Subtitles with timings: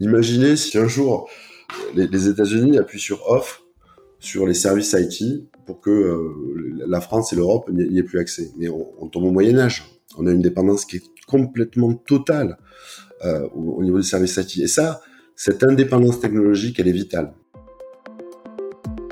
[0.00, 1.28] Imaginez si un jour
[1.94, 3.62] les, États-Unis appuient sur off
[4.20, 8.50] sur les services IT pour que euh, la France et l'Europe n'y aient plus accès.
[8.56, 9.84] Mais on, tombe au Moyen Âge.
[10.16, 12.58] On a une dépendance qui est complètement totale
[13.24, 14.58] euh, au, niveau des services IT.
[14.58, 15.00] Et ça,
[15.36, 17.32] cette indépendance technologique, elle est vitale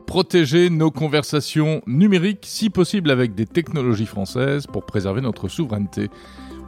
[0.06, 6.08] protéger nos conversations numériques, si possible avec des technologies françaises, pour préserver notre souveraineté.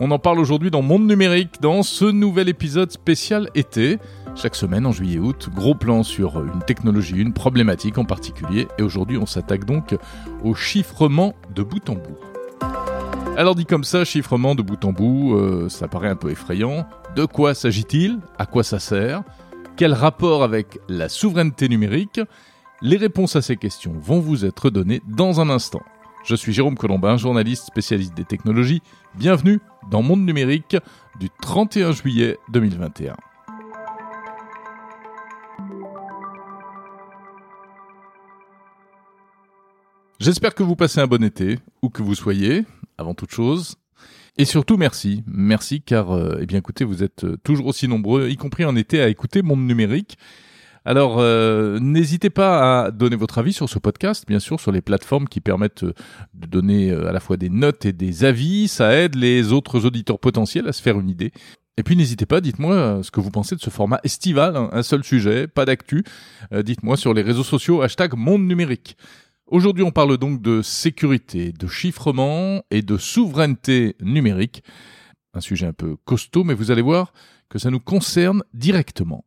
[0.00, 3.98] On en parle aujourd'hui dans Monde Numérique, dans ce nouvel épisode spécial été.
[4.36, 8.68] Chaque semaine en juillet-août, gros plan sur une technologie, une problématique en particulier.
[8.78, 9.96] Et aujourd'hui, on s'attaque donc
[10.44, 12.16] au chiffrement de bout en bout.
[13.36, 16.86] Alors dit comme ça, chiffrement de bout en bout, euh, ça paraît un peu effrayant.
[17.16, 18.20] De quoi s'agit-il?
[18.38, 19.24] À quoi ça sert?
[19.76, 22.20] Quel rapport avec la souveraineté numérique?
[22.82, 25.82] Les réponses à ces questions vont vous être données dans un instant.
[26.28, 28.82] Je suis Jérôme Colombin, journaliste spécialiste des technologies.
[29.14, 29.60] Bienvenue
[29.90, 30.76] dans Monde Numérique
[31.18, 33.16] du 31 juillet 2021.
[40.20, 42.66] J'espère que vous passez un bon été, où que vous soyez,
[42.98, 43.76] avant toute chose.
[44.36, 45.24] Et surtout, merci.
[45.26, 48.76] Merci car, euh, eh bien écoutez, vous êtes euh, toujours aussi nombreux, y compris en
[48.76, 50.18] été, à écouter Monde Numérique.
[50.84, 54.80] Alors, euh, n'hésitez pas à donner votre avis sur ce podcast, bien sûr, sur les
[54.80, 55.94] plateformes qui permettent euh,
[56.34, 58.68] de donner euh, à la fois des notes et des avis.
[58.68, 61.32] Ça aide les autres auditeurs potentiels à se faire une idée.
[61.76, 64.82] Et puis n'hésitez pas, dites-moi ce que vous pensez de ce format estival, hein, un
[64.82, 66.02] seul sujet, pas d'actu.
[66.52, 68.96] dites-moi sur les réseaux sociaux, hashtag monde numérique.
[69.46, 74.64] Aujourd'hui, on parle donc de sécurité, de chiffrement et de souveraineté numérique.
[75.34, 77.12] Un sujet un peu costaud, mais vous allez voir
[77.48, 79.24] que ça nous concerne directement.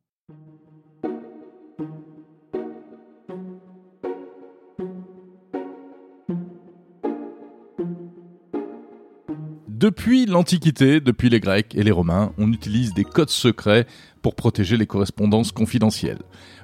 [9.82, 13.88] Depuis l'Antiquité, depuis les Grecs et les Romains, on utilise des codes secrets
[14.22, 16.20] pour protéger les correspondances confidentielles.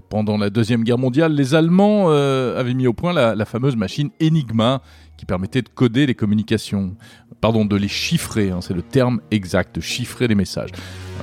[0.08, 4.12] Pendant la Deuxième Guerre mondiale, les Allemands euh, avaient mis au point la, fameuse machine
[4.22, 4.84] Enigma
[5.18, 6.96] qui permettait de coder les communications,
[7.42, 10.70] pardon, de les chiffrer, hein, c'est le terme exact, chiffrer les messages.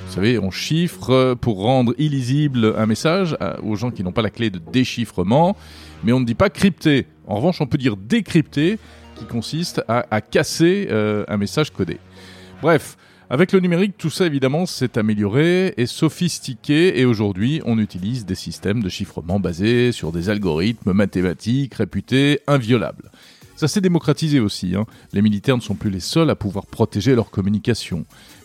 [0.08, 4.30] Vous savez, on chiffre pour rendre illisible un message aux gens qui n'ont pas la
[4.30, 5.56] clé de déchiffrement,
[6.02, 7.06] mais on ne dit pas crypter.
[7.28, 8.80] En revanche, on peut dire décrypter
[9.14, 11.98] qui consiste à, casser euh, un message codé.
[12.62, 12.96] Bref,
[13.30, 18.34] avec le numérique, tout ça évidemment s'est amélioré et sophistiqué et aujourd'hui on utilise des
[18.34, 23.10] systèmes de chiffrement basés sur des algorithmes mathématiques réputés inviolables.
[23.56, 24.84] Ça s'est démocratisé aussi, hein.
[25.12, 28.04] les militaires ne sont plus les seuls à pouvoir protéger leur communication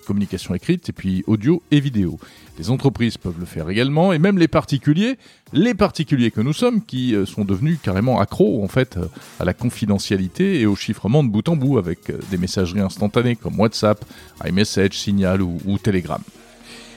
[0.10, 2.20] communication écrite et puis audio et vidéo.
[2.58, 5.20] Les entreprises peuvent le faire également et même les particuliers,
[5.54, 9.06] les particuliers que nous sommes qui euh, sont devenus carrément accros en fait euh,
[9.40, 13.36] à la confidentialité et au chiffrement de bout en bout avec euh, des messageries instantanées
[13.36, 14.04] comme WhatsApp,
[14.44, 16.22] iMessage, Signal ou, ou Telegram.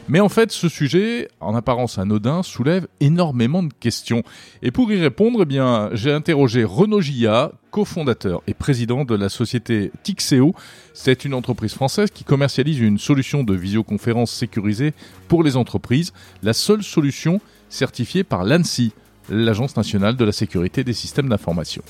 [0.08, 4.22] Mais en fait, ce sujet, en apparence anodin, soulève énormément de questions.
[4.60, 9.28] Et pour y répondre, eh bien, j'ai interrogé Renaud Gillat, cofondateur et président de la
[9.28, 10.54] société Tixeo.
[10.92, 14.92] C'est une entreprise française qui commercialise une solution de visioconférence sécurisée
[15.28, 18.92] pour les entreprises, la seule solution certifiée par l'ANSI,
[19.30, 21.82] l'Agence nationale de la sécurité des systèmes d'information.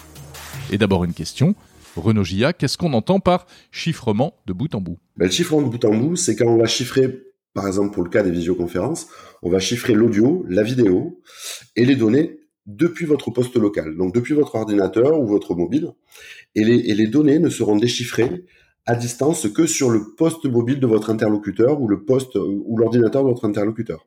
[0.71, 1.55] Et d'abord une question.
[1.97, 4.99] Renaud Gillat, qu'est-ce qu'on entend par chiffrement de bout en bout?
[5.17, 8.03] Ben, Le chiffrement de bout en bout, c'est quand on va chiffrer par exemple pour
[8.03, 9.09] le cas des visioconférences,
[9.43, 11.21] on va chiffrer l'audio, la vidéo
[11.77, 15.93] et les données depuis votre poste local, donc depuis votre ordinateur ou votre mobile.
[16.55, 18.45] Et les, données ne seront déchiffrées
[18.87, 23.25] à distance que sur le poste mobile de votre interlocuteur ou le poste ou l'ordinateur
[23.25, 24.07] de votre interlocuteur.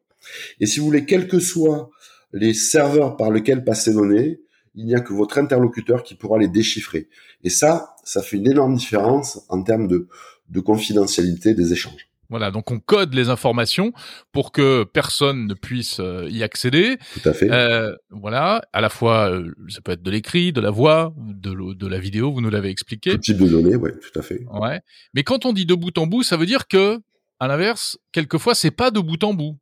[0.60, 1.90] Et si vous voulez, quels que soient
[2.34, 4.42] les serveurs par lesquels passent ces données,
[4.76, 7.08] il n'y a que votre interlocuteur qui pourra les déchiffrer.
[7.44, 12.10] Et ça, ça fait une énorme différence en termes de confidentialité des échanges.
[12.30, 13.94] Voilà, donc on code les informations
[14.32, 16.98] pour que personne ne puisse euh, y accéder.
[17.14, 17.52] Tout à fait.
[17.52, 21.74] Euh, voilà, à la fois, euh, ça peut être de l'écrit, de la voix, de,
[21.74, 23.12] de la vidéo, vous nous l'avez expliqué.
[23.12, 24.44] Tout type de données, ouais, tout à fait.
[24.52, 24.82] Ouais.
[25.14, 27.00] Mais quand on dit de bout en bout, ça veut dire que,
[27.40, 29.58] à l'inverse, quelquefois, c'est pas de bout en bout.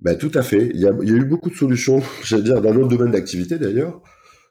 [0.00, 0.70] Ben, tout à fait.
[0.74, 3.12] Il y a, il y a eu beaucoup de solutions, j'allais dire, dans notre domaine
[3.12, 4.02] d'activité d'ailleurs,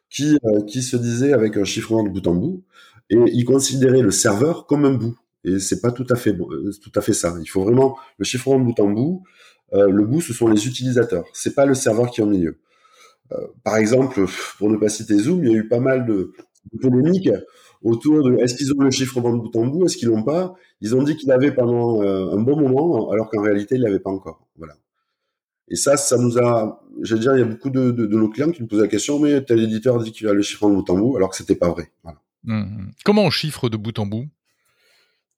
[0.09, 0.37] qui,
[0.67, 2.65] qui se disaient avec un chiffrement de bout en bout,
[3.09, 5.17] et ils considéraient le serveur comme un bout.
[5.43, 7.35] Et c'est pas tout à fait euh, tout à fait ça.
[7.41, 9.23] Il faut vraiment le chiffrement de bout en bout.
[9.73, 11.25] Euh, le bout, ce sont les utilisateurs.
[11.33, 12.59] C'est pas le serveur qui est au milieu.
[13.31, 14.25] Euh, par exemple,
[14.57, 16.33] pour ne pas citer Zoom, il y a eu pas mal de,
[16.81, 17.29] polémiques
[17.81, 20.55] autour de est-ce qu'ils ont le chiffrement de bout en bout, est-ce qu'ils l'ont pas?
[20.81, 24.09] Ils ont dit qu'ils l'avaient pendant un bon moment, alors qu'en réalité, ils l'avaient pas
[24.09, 24.45] encore.
[24.57, 24.73] Voilà.
[25.69, 28.51] Et ça, ça nous a, je veux dire, il y a beaucoup de, nos clients
[28.51, 30.89] qui nous posent la question, mais tel éditeur dit qu'il a le chiffrement de bout
[30.89, 31.91] en bout, alors que c'était pas vrai.
[32.03, 32.19] Voilà.
[32.43, 32.91] Mmh.
[33.05, 34.27] Comment on chiffre de bout en bout?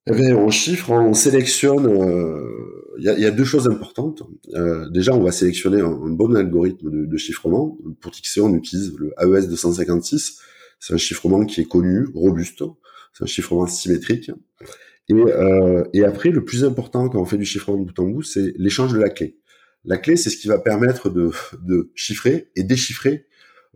[0.06, 4.22] Eh bien, on chiffre, on sélectionne euh, il y, a, deux choses importantes.
[4.90, 7.78] déjà, on va sélectionner un, bon algorithme de, chiffrement.
[8.00, 10.38] Pour Tixeo, on utilise le AES 256.
[10.78, 12.64] C'est un chiffrement qui est connu, robuste.
[13.14, 14.30] C'est un chiffrement symétrique.
[15.08, 15.22] Et,
[15.94, 18.52] et après, le plus important quand on fait du chiffrement de bout en bout, c'est
[18.56, 19.38] l'échange de la clé.
[19.84, 21.32] La clé, c'est ce qui va permettre de,
[21.94, 23.26] chiffrer et déchiffrer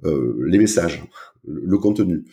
[0.05, 1.03] euh, les messages,
[1.47, 2.25] le, contenu.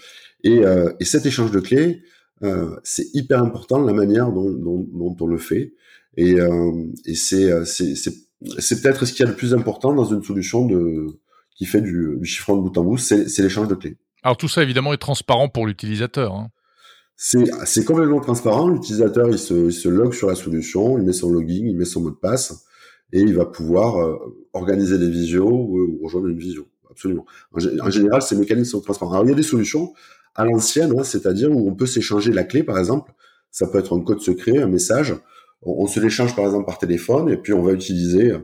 [0.43, 2.03] Et, euh, et, cet échange de clés,
[2.41, 5.73] euh, c'est hyper important la manière dont, dont, dont on le fait.
[6.17, 6.71] Et, euh,
[7.05, 11.07] et c'est, peut-être ce qui est le plus important dans une solution de,
[11.55, 13.97] qui fait du, du chiffrement de bout en bout, c'est, l'échange de clés.
[14.23, 16.33] Alors tout ça évidemment est transparent pour l'utilisateur.
[16.33, 16.49] Hein.
[17.15, 18.69] C'est, complètement transparent.
[18.69, 21.85] L'utilisateur il se, il se log sur la solution, il met son login, il met
[21.85, 22.65] son mot de passe
[23.11, 24.17] et il va pouvoir euh,
[24.53, 26.67] organiser des visios ou, rejoindre une visio.
[26.89, 27.25] Absolument.
[27.53, 29.13] En, général, ces mécanismes sont transparents.
[29.13, 29.93] Alors, il y a des solutions
[30.35, 33.13] à l'ancienne, c'est-à-dire où on peut s'échanger la clé, par exemple.
[33.51, 35.15] Ça peut être un code secret, un message.
[35.61, 38.39] On, se l'échange, par exemple, par téléphone, et puis on va utiliser euh,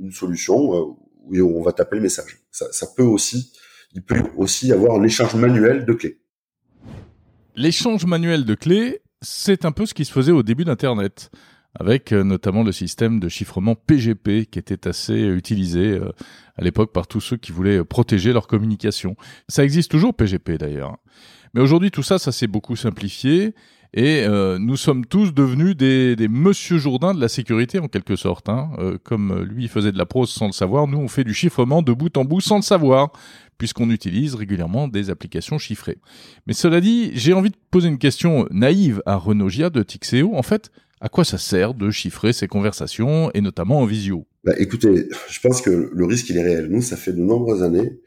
[0.00, 2.40] une solution euh, où on va taper le message.
[2.50, 3.52] Ça, ça peut aussi,
[3.92, 6.20] il peut aussi y avoir un échange manuel de clés.
[7.54, 11.30] L'échange manuel de clés, c'est un peu ce qui se faisait au début d'Internet
[11.78, 16.10] avec euh, notamment le système de chiffrement PGP qui était assez utilisé euh,
[16.56, 19.16] à l'époque par tous ceux qui voulaient protéger leur communication.
[19.48, 20.96] Ça existe toujours PGP d'ailleurs.
[21.54, 23.54] Mais aujourd'hui tout ça, ça s'est beaucoup simplifié
[23.94, 28.16] et euh, nous sommes tous devenus des, des Monsieur Jourdain de la sécurité en quelque
[28.16, 28.48] sorte.
[28.48, 28.70] Hein.
[29.04, 31.92] comme lui faisait de la prose sans le savoir, nous on fait du chiffrement de
[31.92, 33.12] bout en bout sans le savoir
[33.56, 35.98] puisqu'on utilise régulièrement des applications chiffrées.
[36.46, 40.36] Mais cela dit, j'ai envie de poser une question naïve à Renaud Gia de Tixeo.
[40.36, 44.26] En fait, à quoi ça sert de chiffrer ces conversations, et notamment en visio?
[44.44, 46.68] Bah, Écoutez, je pense que le risque, il est réel.
[46.68, 48.00] Nous, ça fait de nombreuses années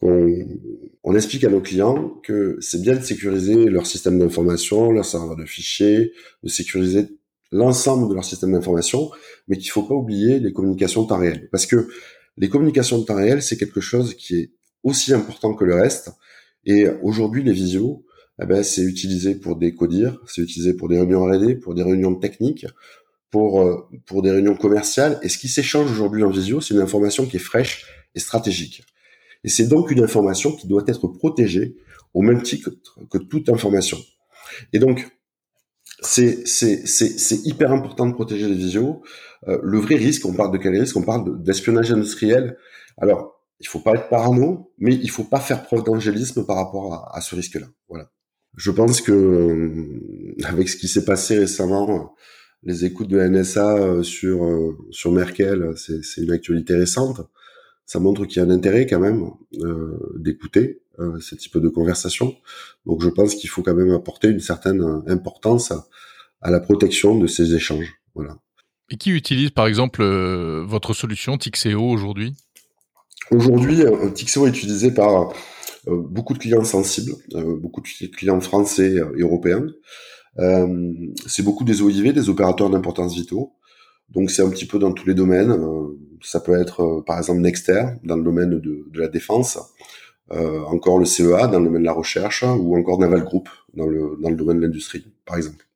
[0.00, 0.36] qu'on
[1.04, 5.36] on explique à nos clients que c'est bien de sécuriser leur système d'information, leur serveur
[5.36, 6.12] de fichiers,
[6.42, 7.08] de sécuriser
[7.52, 9.10] l'ensemble de leur système d'information,
[9.46, 11.48] mais qu'il faut pas oublier les communications de temps réel.
[11.52, 11.88] Parce que
[12.38, 14.50] les communications de temps réel, c'est quelque chose qui est
[14.82, 16.12] aussi important que le reste.
[16.64, 18.04] Et aujourd'hui, les visios,
[18.42, 21.82] eh ben, c'est utilisé pour des codires, c'est utilisé pour des réunions R&D, pour des
[21.82, 22.66] réunions techniques,
[23.30, 25.18] pour euh, pour des réunions commerciales.
[25.22, 28.84] Et ce qui s'échange aujourd'hui en visio, c'est une information qui est fraîche et stratégique.
[29.44, 31.76] Et c'est donc une information qui doit être protégée
[32.14, 32.70] au même titre
[33.10, 33.98] que toute information.
[34.72, 35.08] Et donc,
[36.02, 39.02] c'est c'est c'est hyper important de protéger les visios.
[39.48, 40.96] Euh, le vrai risque, on parle de quel risque?
[40.96, 42.56] On parle d'espionnage industriel.
[42.98, 46.94] Alors, il faut pas être parano, mais il faut pas faire preuve d'angélisme par rapport
[46.94, 47.66] à, à ce risque-là.
[47.88, 48.11] Voilà.
[48.56, 52.14] Je pense que euh, avec ce qui s'est passé récemment,
[52.62, 57.20] les écoutes de NSA euh, sur euh, sur Merkel, c'est une actualité récente.
[57.86, 59.28] Ça montre qu'il y a un intérêt quand même
[59.60, 62.34] euh, d'écouter euh, ce type de conversation.
[62.86, 65.72] Donc je pense qu'il faut quand même apporter une certaine importance
[66.40, 67.94] à, la protection de ces échanges.
[68.14, 68.36] Voilà.
[68.90, 72.34] Et qui utilise par exemple votre solution Tixeo aujourd'hui?
[73.30, 73.82] Aujourd'hui,
[74.14, 75.34] Tixeo est utilisé par euh,
[75.86, 79.66] beaucoup de clients sensibles, euh, beaucoup de clients français et européens.
[80.38, 80.92] Euh,
[81.26, 83.52] c'est beaucoup des OIV, des opérateurs d'importance vitaux.
[84.08, 85.54] Donc c'est un petit peu dans tous les domaines.
[86.22, 89.58] ça peut être par exemple Nexter dans le domaine de, de la défense,
[90.30, 94.18] encore le CEA dans le domaine de la recherche, ou encore Naval Group dans le,
[94.20, 95.66] dans le domaine de l'industrie, par exemple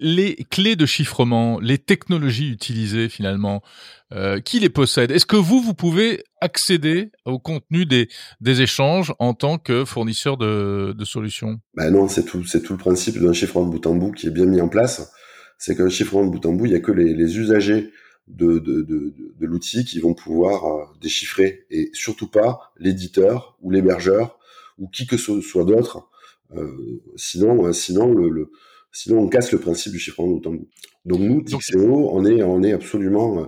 [0.00, 3.62] les clés de chiffrement, les technologies utilisées finalement,
[4.12, 8.08] euh, qui les possède Est-ce que vous, vous pouvez accéder au contenu des,
[8.40, 11.60] des échanges en tant que fournisseur de, de solutions?
[11.74, 14.28] Ben non, c'est tout, c'est tout le principe d'un chiffrement de bout en bout qui
[14.28, 15.12] est bien mis en place.
[15.58, 17.90] C'est qu'un chiffrement de bout en bout, il y a que les, les usagers
[18.28, 24.38] de, de, de, l'outil qui vont pouvoir euh, déchiffrer et surtout pas l'éditeur ou l'hébergeur
[24.78, 26.08] ou qui que ce soit d'autre.
[26.54, 28.50] Euh, sinon, sinon le
[28.92, 30.68] Sinon, on casse le principe du chiffrement de bout en bout.
[31.04, 33.46] Donc nous, Tixeo, on est, on est absolument euh,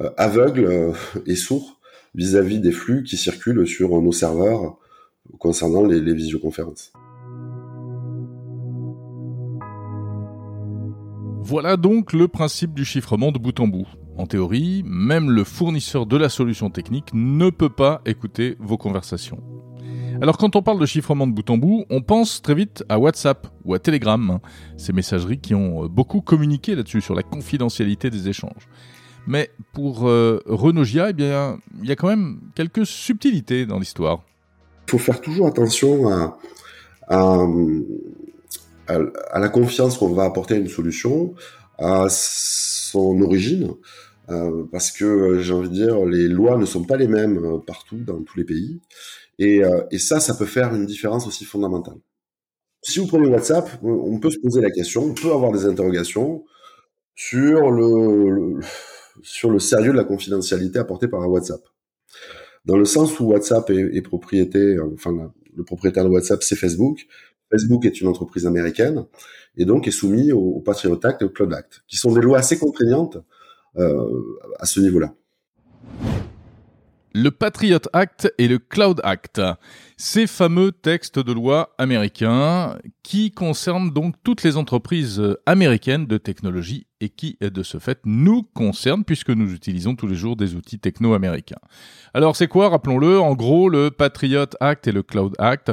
[0.00, 0.92] euh, aveugle euh,
[1.26, 1.80] et sourd
[2.14, 4.78] vis-à-vis des flux qui circulent sur nos serveurs
[5.38, 6.92] concernant les, les visioconférences.
[11.42, 13.86] Voilà donc le principe du chiffrement de bout en bout.
[14.16, 19.42] En théorie, même le fournisseur de la solution technique ne peut pas écouter vos conversations.
[20.22, 22.98] Alors quand on parle de chiffrement de bout en bout, on pense très vite à
[22.98, 24.40] WhatsApp ou à Telegram, hein.
[24.76, 28.68] ces messageries qui ont euh, beaucoup communiqué là-dessus sur la confidentialité des échanges.
[29.26, 33.78] Mais pour euh, Renaud Gia, eh bien, il y a quand même quelques subtilités dans
[33.78, 34.22] l'histoire.
[34.88, 36.08] Il faut faire toujours attention
[37.08, 37.46] à,
[38.88, 41.34] la confiance qu'on va apporter à une solution,
[41.78, 43.72] à son origine,
[44.30, 47.98] euh, parce que j'ai envie de dire, les lois ne sont pas les mêmes partout
[47.98, 48.80] dans tous les pays.
[49.38, 51.98] Et, euh, et ça, ça peut faire une différence aussi fondamentale.
[52.82, 56.44] Si vous prenez WhatsApp, on peut se poser la question, on peut avoir des interrogations.
[57.14, 58.60] sur le,
[59.22, 61.60] sur le sérieux de la confidentialité apportée par un WhatsApp.
[62.64, 67.06] Dans le sens où WhatsApp est, propriété, enfin le propriétaire de WhatsApp c'est Facebook.
[67.50, 69.06] Facebook est une entreprise américaine
[69.56, 72.38] et donc est soumis au, Patriot Act et au Cloud Act, qui sont des lois
[72.38, 73.18] assez contraignantes
[73.76, 74.10] euh,
[74.58, 75.14] à ce niveau-là
[77.16, 79.40] le Patriot Act et le Cloud Act.
[79.96, 86.86] Ces fameux textes de loi américains qui concernent donc toutes les entreprises américaines de technologie
[87.00, 90.78] et qui, de ce fait, nous concernent puisque nous utilisons tous les jours des outils
[90.78, 91.56] techno-américains.
[92.12, 95.72] Alors c'est quoi, rappelons-le, en gros, le Patriot Act et le Cloud Act?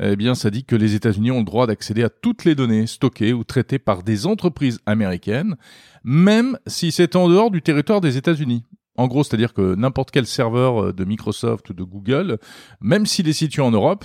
[0.00, 2.86] Eh bien, ça dit que les États-Unis ont le droit d'accéder à toutes les données
[2.86, 5.56] stockées ou traitées par des entreprises américaines,
[6.04, 8.62] même si c'est en dehors du territoire des États-Unis.
[8.96, 12.38] En gros, c'est-à-dire que n'importe quel serveur euh, de Microsoft ou de Google,
[12.80, 14.04] même s'il est situé en Europe,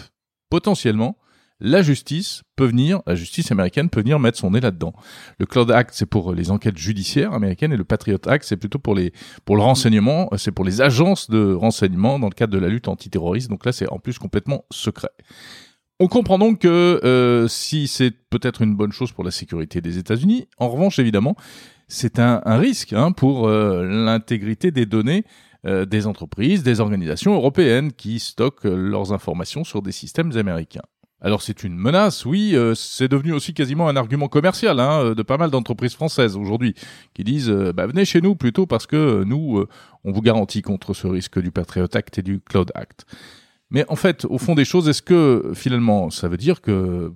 [0.50, 1.18] potentiellement,
[1.62, 4.94] la justice peut venir, la justice américaine peut venir mettre son nez là-dedans.
[5.40, 8.80] Le Cloud Act, c'est pour les enquêtes judiciaires américaines et le Patriot Act, c'est plutôt
[8.80, 9.12] pour les,
[9.44, 12.88] pour le renseignement, c'est pour les agences de renseignement dans le cadre de la lutte
[12.88, 13.50] antiterroriste.
[13.50, 15.10] Donc là, c'est en plus complètement secret.
[16.00, 19.98] On comprend donc que euh, si c'est peut-être une bonne chose pour la sécurité des
[19.98, 21.36] États-Unis, en revanche, évidemment,
[21.90, 25.26] c'est un, risque hein, pour euh, l'intégrité des données
[25.66, 30.84] euh, des entreprises, des organisations européennes qui stockent leurs informations sur des systèmes américains.
[31.20, 35.22] Alors c'est une menace, oui, euh, c'est devenu aussi quasiment un argument commercial hein, de
[35.24, 36.76] pas mal d'entreprises françaises aujourd'hui
[37.14, 39.66] qui disent bah, venez chez nous plutôt parce que nous,
[40.06, 43.06] on vous garantit contre ce risque du Patriot Act et du Cloud Act.
[43.72, 47.12] Mais en fait, au fond des choses, est-ce que finalement ça veut dire que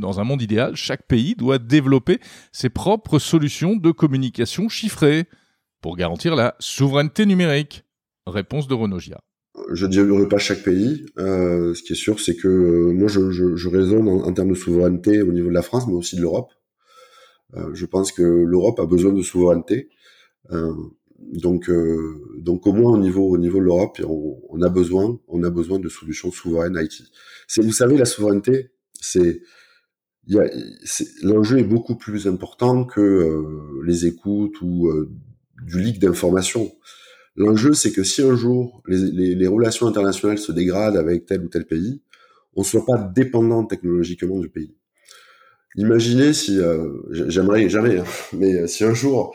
[0.00, 2.18] dans un monde idéal, chaque pays doit développer
[2.52, 5.26] ses propres solutions de communication chiffrées
[5.80, 7.84] pour garantir la souveraineté numérique.
[8.26, 9.20] Réponse de Renogia.
[9.72, 11.04] Je ne dirais pas chaque pays.
[11.18, 15.22] Euh, ce qui est sûr, c'est que euh, moi, je, raisonne en, termes de souveraineté
[15.22, 16.50] au niveau de la France, mais aussi de l'Europe.
[17.54, 19.90] Euh, je pense que l'Europe a besoin de souveraineté.
[21.18, 21.70] donc,
[22.38, 25.50] donc au moins au niveau au niveau de l'Europe, on, on, a besoin on a
[25.50, 27.02] besoin de solutions souveraines IT.
[27.46, 28.70] C'est vous savez la souveraineté,
[29.00, 29.42] c'est
[30.28, 35.10] l'enjeu est beaucoup plus important que euh, les écoutes ou euh,
[35.64, 36.72] du leak d'informations.
[37.34, 41.48] L'enjeu, c'est que si un jour les, les, relations internationales se dégradent avec tel ou
[41.48, 42.02] tel pays,
[42.54, 44.76] on ne soit pas dépendant technologiquement du pays.
[45.76, 49.34] Imaginez si, euh, j'aimerais jamais, hein, mais si un jour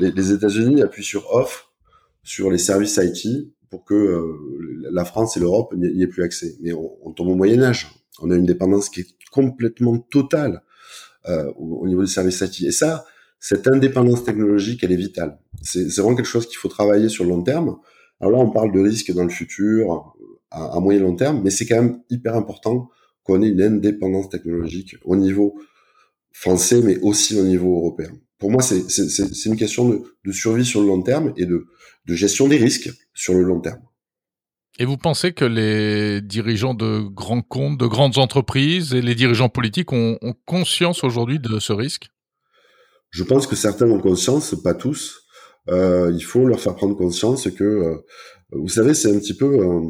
[0.00, 1.68] les, les États-Unis appuient sur off
[2.24, 4.34] sur les services IT pour que
[4.90, 6.56] la France et l'Europe n'y aient plus accès.
[6.62, 8.03] Mais on, on tombe au Moyen Âge.
[8.20, 10.62] On a une dépendance qui est complètement totale
[11.28, 12.62] euh, au, niveau des services IT.
[12.62, 13.04] Et ça,
[13.40, 15.38] cette indépendance technologique, elle est vitale.
[15.62, 17.76] C'est vraiment quelque chose qu'il faut travailler sur le long terme.
[18.20, 20.14] Alors là, on parle de risques dans le futur,
[20.50, 22.88] à, moyen long terme, mais c'est quand même hyper important
[23.22, 25.58] qu'on ait une indépendance technologique au niveau
[26.32, 28.10] français, mais aussi au niveau européen.
[28.38, 31.66] Pour moi, c'est une question de, de, survie sur le long terme et de,
[32.06, 33.80] de gestion des risques sur le long terme.
[34.78, 39.48] Et vous pensez que les dirigeants de grands comptes, de grandes entreprises et les dirigeants
[39.48, 42.10] politiques ont, conscience aujourd'hui de ce risque?
[43.10, 45.22] Je pense que certains ont conscience, pas tous.
[45.68, 47.94] Euh, il faut leur faire prendre conscience que, euh,
[48.50, 49.46] vous savez, c'est un petit peu...
[49.46, 49.80] Euh,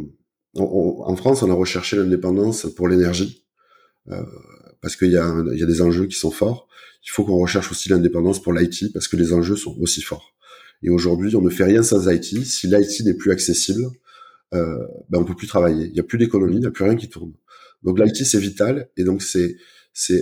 [0.57, 3.45] en France, on a recherché l'indépendance pour l'énergie,
[4.81, 6.69] parce qu'il y, y, a des enjeux qui sont forts.
[7.05, 10.37] Il faut qu'on recherche aussi l'indépendance pour l'IT, parce que les enjeux sont aussi forts.
[10.85, 12.45] Et aujourd'hui, on ne fait rien sans IT.
[12.45, 13.85] Si l'IT n'est plus accessible,
[14.53, 15.87] euh, ben on peut plus travailler.
[15.87, 17.33] Il n'y a plus d'économie, il n'y a plus rien qui tourne.
[17.83, 19.49] Donc l'IT c'est vital et donc euh,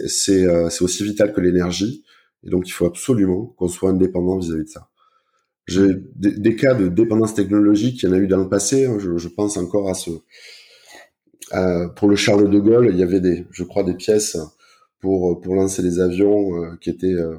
[0.08, 2.04] c'est aussi vital que l'énergie
[2.44, 4.88] et donc il faut absolument qu'on soit indépendant vis-à-vis de ça.
[5.68, 8.86] J'ai des, cas de dépendance technologique, il y en a eu dans le passé.
[8.86, 10.10] Hein, je, pense encore à ce
[11.94, 14.36] pour le Charles de Gaulle, il y avait des, je crois, des pièces
[15.02, 17.36] pour lancer les avions euh, qui étaient euh,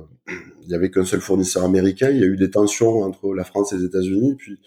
[0.64, 2.10] il y avait qu'un seul fournisseur américain.
[2.10, 4.60] Il y a eu des tensions entre la France et les États-Unis, puis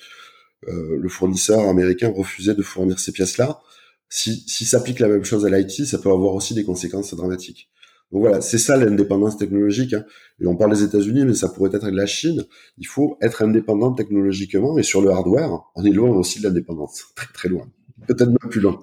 [0.66, 3.60] le fournisseur américain refusait de fournir ces pièces-là.
[4.08, 7.70] Si, si s'applique la même chose à l'IT, ça peut avoir aussi des conséquences dramatiques.
[8.12, 9.92] Donc voilà, c'est ça l'indépendance technologique.
[9.94, 10.04] Hein.
[10.40, 12.44] Et on parle des États-Unis, mais ça pourrait être la Chine.
[12.78, 17.06] Il faut être indépendant technologiquement et sur le hardware, on est loin aussi de l'indépendance,
[17.16, 17.66] très très loin,
[18.06, 18.78] peut-être même plus loin.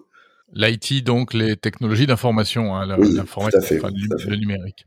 [0.56, 3.82] L'IT, donc les technologies d'information, hein, l'informatique,
[4.28, 4.86] le numérique.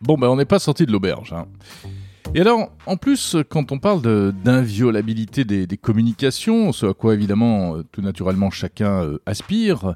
[0.00, 1.34] Bon, ben on n'est pas sorti de l'auberge.
[1.34, 1.46] Hein.
[2.34, 4.02] Et alors, en plus, quand on parle
[4.44, 9.94] d'inviolabilité des, communications, ce à quoi évidemment euh, tout naturellement chacun euh, aspire,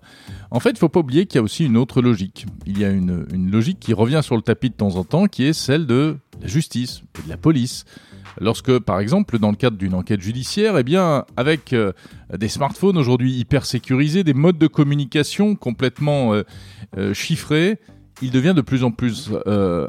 [0.51, 2.47] en fait, il ne faut pas oublier qu'il y a aussi une autre logique.
[2.67, 5.45] Il y a une, logique qui revient sur le tapis de temps en temps, qui
[5.45, 7.85] est celle de la justice et de la police.
[8.41, 11.93] lorsque, par exemple, dans le cadre d'une enquête judiciaire, eh bien, avec euh,
[12.37, 16.33] des smartphones aujourd'hui hyper sécurisés, des modes de communication complètement
[17.13, 17.79] chiffrés,
[18.23, 19.31] il devient de plus en plus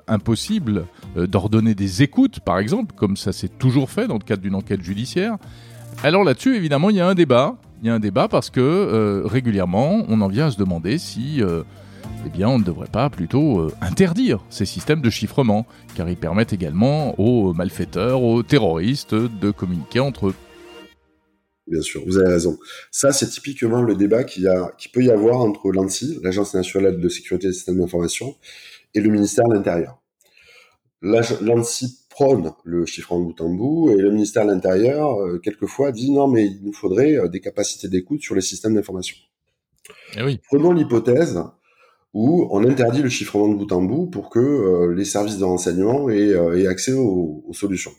[0.07, 0.85] impossible
[1.15, 4.81] d'ordonner des écoutes, par exemple, comme ça s'est toujours fait dans le cadre d'une enquête
[4.81, 5.37] judiciaire.
[6.03, 7.55] Alors là-dessus, évidemment, il y a un débat.
[7.81, 11.41] Il y a un débat parce que régulièrement, on en vient à se demander si
[12.35, 16.53] eh on ne devrait pas plutôt euh, interdire ces systèmes de chiffrement, car ils permettent
[16.53, 20.35] également aux malfaiteurs, aux terroristes de communiquer entre eux.
[21.73, 22.59] Bien sûr, vous avez raison.
[22.91, 27.09] Ça, c'est typiquement le débat qu'il qui peut y avoir entre l'ANSI, l'Agence nationale de
[27.09, 28.35] sécurité des systèmes d'information,
[28.93, 29.99] et le ministère de l'Intérieur.
[31.01, 35.91] L'ANSI prône le chiffrement de bout en bout, et le ministère de l'Intérieur, euh, quelquefois,
[35.91, 39.17] dit non, mais il nous faudrait euh, des capacités d'écoute sur les systèmes d'information.
[40.15, 40.39] Eh oui.
[40.47, 41.41] Prenons l'hypothèse
[42.13, 45.43] où on interdit le chiffrement de bout en bout pour que euh, les services de
[45.43, 47.93] renseignement aient, accès aux, solutions.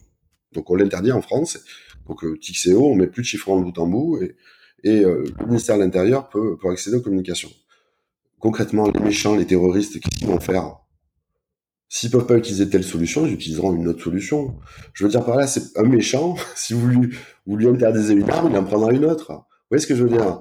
[0.55, 1.59] Donc on l'interdit en France.
[2.09, 4.37] Donc euh, TXEO, on met plus de chiffrement de bout en bout et,
[4.85, 7.51] et le ministère de l'Intérieur peut, accéder aux communications.
[8.39, 10.77] Concrètement, les méchants, les terroristes, qu'est-ce qu'ils vont faire?
[11.89, 14.57] S'ils peuvent pas utiliser telle solution, ils utiliseront une autre solution.
[14.93, 16.35] Je veux dire par là, c'est un méchant.
[16.57, 19.33] Si vous lui, interdisez une arme, il en prendra une autre.
[19.33, 20.41] Vous voyez ce que je veux dire?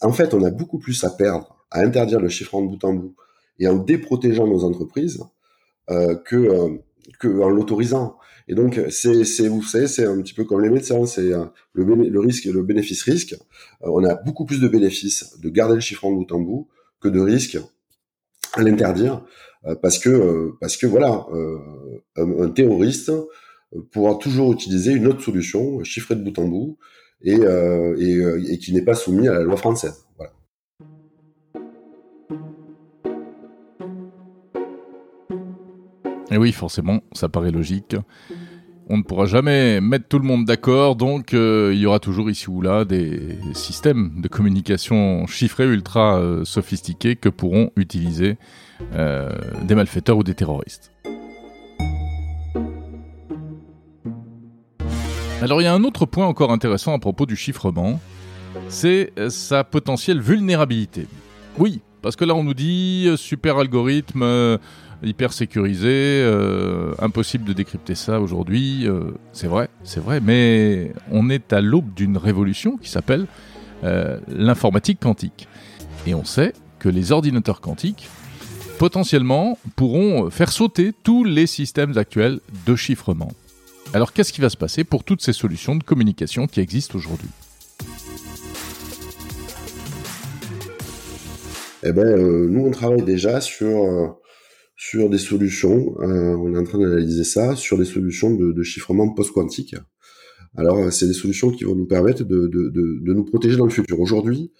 [0.00, 2.94] En fait, on a beaucoup plus à perdre à interdire le chiffrement de bout en
[2.94, 3.14] bout
[3.58, 5.22] et en déprotégeant nos entreprises
[5.90, 8.18] euh, que, euh, que en l'autorisant.
[8.46, 11.44] Et donc, c'est, c'est, vous savez, c'est un petit peu comme les médecins, c'est euh,
[11.72, 13.34] le, risque et le bénéfice-risque.
[13.82, 16.68] Euh, on a beaucoup plus de bénéfices de garder le chiffrement de bout en bout
[17.00, 17.58] que de risques
[18.52, 19.24] à l'interdire,
[19.66, 21.26] euh, parce que, parce que voilà,
[22.16, 23.10] un, terroriste
[23.90, 26.78] pourra toujours utiliser une autre solution, chiffrée de bout en bout,
[27.22, 30.03] et, et qui n'est pas soumis à la loi française.
[36.34, 37.94] Et oui, forcément, ça paraît logique.
[38.90, 42.28] On ne pourra jamais mettre tout le monde d'accord, donc euh, il y aura toujours
[42.28, 48.36] ici ou là des systèmes de communication chiffrés ultra euh, sophistiqués que pourront utiliser
[48.94, 49.30] euh,
[49.62, 50.90] des malfaiteurs ou des terroristes.
[55.40, 58.00] Alors il y a un autre point encore intéressant à propos du chiffrement,
[58.68, 61.06] c'est sa potentielle vulnérabilité.
[61.58, 64.58] Oui, parce que là on nous dit super algorithme
[65.04, 68.86] hyper sécurisé, euh, impossible de décrypter ça aujourd'hui.
[68.86, 73.26] Euh, c'est vrai, c'est vrai, mais on est à l'aube d'une révolution qui s'appelle
[73.84, 75.48] euh, l'informatique quantique.
[76.06, 78.08] Et on sait que les ordinateurs quantiques,
[78.78, 83.30] potentiellement, pourront faire sauter tous les systèmes actuels de chiffrement.
[83.92, 87.28] Alors qu'est-ce qui va se passer pour toutes ces solutions de communication qui existent aujourd'hui?
[91.82, 92.16] Eh ben,
[92.48, 94.16] nous, on travaille déjà sur
[94.90, 99.08] sur des solutions, euh, on est en train d'analyser ça, sur des solutions de, chiffrement
[99.08, 99.76] post-quantique.
[100.56, 102.50] Alors, euh, c'est des solutions qui vont nous permettre de,
[103.02, 103.98] nous protéger dans le futur.
[103.98, 104.52] Aujourd'hui,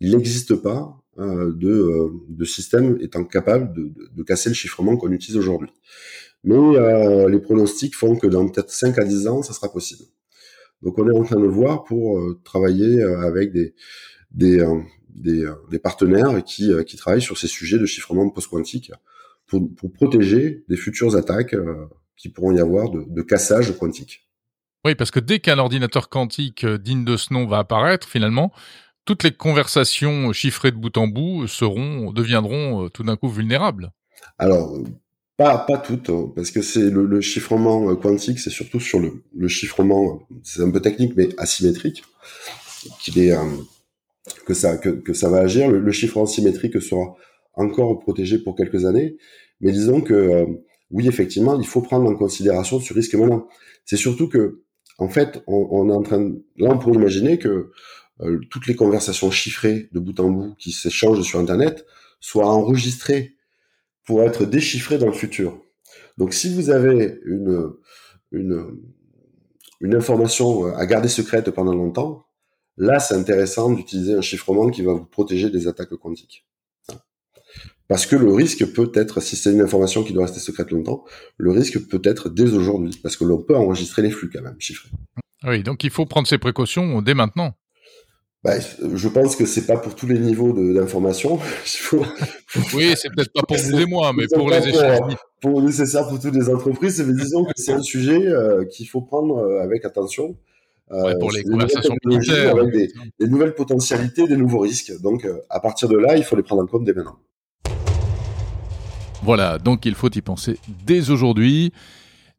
[0.00, 5.70] il n'existe pas euh, de, système étant capable de, casser le chiffrement qu'on utilise aujourd'hui.
[6.44, 6.58] Mais
[7.28, 10.04] les pronostics font que dans peut-être 5 à 10 ans, ça sera possible.
[10.82, 13.74] Donc on est en train de voir pour travailler avec des,
[14.30, 14.62] des,
[15.14, 18.92] des, partenaires qui, qui travaillent sur ces sujets de chiffrement post-quantique
[19.50, 21.86] pour, protéger des futures attaques euh,
[22.16, 24.28] qui pourront y avoir de, cassage quantique.
[24.84, 28.52] Oui, parce que dès qu'un ordinateur quantique euh, digne de ce nom va apparaître, finalement,
[29.04, 33.92] toutes les conversations chiffrées de bout en bout seront, deviendront euh, tout d'un coup vulnérables.
[34.38, 34.78] Alors,
[35.36, 40.22] pas, pas toutes, hein, parce que c'est le, chiffrement quantique, c'est surtout sur le, chiffrement,
[40.42, 42.04] c'est un peu technique, mais asymétrique,
[43.00, 43.34] qu'il est,
[44.46, 45.70] que ça, que, ça va agir.
[45.70, 47.16] Le, le chiffrement symétrique sera
[47.54, 49.16] encore protégé pour quelques années.
[49.60, 50.46] Mais disons que euh,
[50.90, 53.46] oui, effectivement, il faut prendre en considération ce risque maintenant.
[53.84, 54.62] C'est surtout que,
[54.98, 57.70] en fait, on, est en train, là, on pourrait imaginer que
[58.20, 61.86] euh, toutes les conversations chiffrées de bout en bout qui s'échangent sur Internet
[62.20, 63.36] soient enregistrées
[64.04, 65.62] pour être déchiffrées dans le futur.
[66.18, 67.72] Donc, si vous avez une,
[69.94, 72.26] information à garder secrète pendant longtemps,
[72.76, 76.46] là, c'est intéressant d'utiliser un chiffrement qui va vous protéger des attaques quantiques.
[77.90, 81.04] Parce que le risque peut être, si c'est une information qui doit rester secrète longtemps,
[81.38, 84.54] le risque peut être dès aujourd'hui, parce que l'on peut enregistrer les flux quand même,
[84.60, 84.90] chiffrés.
[85.42, 87.52] Oui, donc il faut prendre ces précautions dès maintenant.
[88.44, 91.40] Bah, je pense que c'est pas pour tous les niveaux d'information.
[92.74, 95.16] oui, c'est peut-être pas pour vous et moi, mais pour les échanges.
[95.40, 99.00] Pour nécessaire pour toutes les entreprises, mais disons que c'est un sujet euh, qu'il faut
[99.00, 100.36] prendre euh, avec attention.
[100.92, 102.56] Euh, pour les conversations militaires.
[102.56, 104.92] Avec des, des, nouvelles potentialités, des nouveaux risques.
[105.00, 107.18] Donc, à partir de là, il faut les prendre en compte dès maintenant.
[109.22, 111.72] Voilà, donc il faut y penser dès aujourd'hui.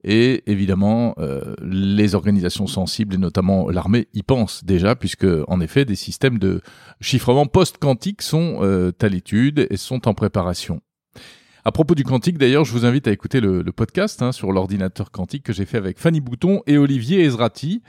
[0.04, 5.86] Et évidemment, euh, les organisations sensibles, et notamment l'armée, y pensent déjà, puisque en effet,
[5.86, 6.62] des systèmes de
[7.02, 10.82] chiffrement post-quantique sont euh, à l'étude et sont en préparation.
[11.64, 15.12] À propos du quantique, d'ailleurs, je vous invite à écouter le, podcast hein, sur l'ordinateur
[15.12, 17.84] quantique que j'ai fait avec Fanny Bouton et Olivier Ezrati.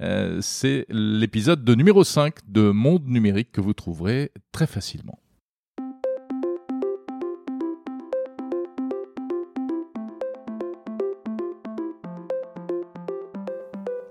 [0.00, 5.18] Euh, c'est l'épisode de numéro 5 de Monde numérique que vous trouverez très facilement.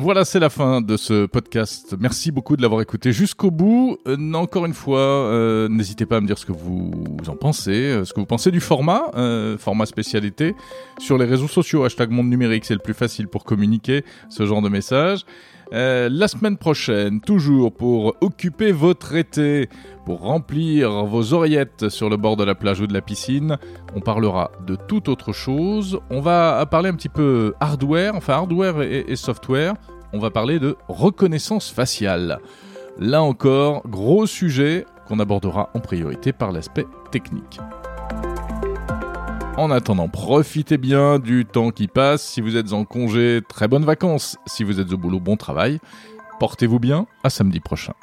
[0.07, 1.93] Voilà, c'est la fin de ce podcast.
[1.99, 3.97] Merci beaucoup de l'avoir écouté jusqu'au bout.
[4.07, 6.93] Euh, encore une fois, euh, n'hésitez pas à me dire ce que vous
[7.27, 9.11] en pensez, euh, ce que vous pensez du format,
[9.59, 10.55] format spécialité,
[10.97, 11.83] sur les réseaux sociaux.
[11.83, 15.25] Hashtag Monde Numérique, c'est le plus facile pour communiquer ce genre de message.
[15.73, 19.67] la semaine prochaine, toujours pour occuper votre été,
[20.05, 23.57] pour remplir vos oreillettes sur le bord de la plage ou de la piscine,
[23.93, 25.99] on parlera de toute autre chose.
[26.09, 29.73] On va parler un petit peu hardware, enfin hardware et software
[30.13, 32.39] on va parler de reconnaissance faciale.
[32.97, 37.59] Là encore, gros sujet qu'on abordera en priorité par l'aspect technique.
[39.57, 42.23] En attendant, profitez bien du temps qui passe.
[42.23, 44.37] Si vous êtes en congé, très bonnes vacances.
[44.45, 45.79] Si vous êtes au boulot, bon travail.
[46.39, 47.07] Portez-vous bien.
[47.23, 47.93] À samedi prochain.